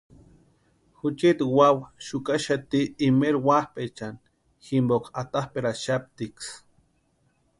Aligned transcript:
Juchiti 0.99 1.45
wawa 1.57 1.85
xukaxati 2.05 2.81
imeeri 3.07 3.39
wapʼaechani 3.47 4.19
jimpoka 4.63 5.09
atapʼeraxaptiksï. 5.21 6.51